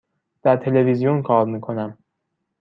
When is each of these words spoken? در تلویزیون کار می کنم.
در 0.43 0.57
تلویزیون 0.57 1.23
کار 1.23 1.45
می 1.45 1.61
کنم. 1.61 1.97